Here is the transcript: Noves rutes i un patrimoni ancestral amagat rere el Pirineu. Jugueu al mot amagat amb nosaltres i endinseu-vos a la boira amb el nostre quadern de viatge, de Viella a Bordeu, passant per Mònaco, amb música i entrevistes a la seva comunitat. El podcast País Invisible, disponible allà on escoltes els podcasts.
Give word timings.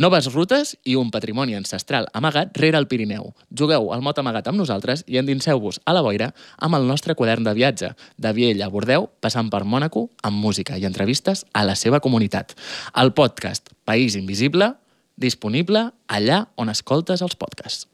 Noves 0.00 0.30
rutes 0.32 0.78
i 0.88 0.94
un 0.96 1.10
patrimoni 1.12 1.52
ancestral 1.58 2.06
amagat 2.16 2.54
rere 2.56 2.78
el 2.80 2.86
Pirineu. 2.88 3.34
Jugueu 3.52 3.90
al 3.92 4.00
mot 4.00 4.16
amagat 4.16 4.46
amb 4.48 4.56
nosaltres 4.56 5.02
i 5.04 5.18
endinseu-vos 5.20 5.76
a 5.84 5.92
la 5.92 6.00
boira 6.00 6.30
amb 6.56 6.78
el 6.78 6.88
nostre 6.88 7.12
quadern 7.18 7.44
de 7.44 7.52
viatge, 7.58 7.90
de 8.16 8.32
Viella 8.32 8.70
a 8.70 8.72
Bordeu, 8.72 9.10
passant 9.20 9.52
per 9.52 9.60
Mònaco, 9.68 10.06
amb 10.24 10.40
música 10.40 10.80
i 10.80 10.88
entrevistes 10.88 11.44
a 11.52 11.66
la 11.68 11.76
seva 11.76 12.00
comunitat. 12.00 12.56
El 12.96 13.12
podcast 13.12 13.74
País 13.84 14.16
Invisible, 14.16 14.72
disponible 15.20 15.90
allà 16.08 16.46
on 16.56 16.72
escoltes 16.72 17.20
els 17.20 17.36
podcasts. 17.36 17.84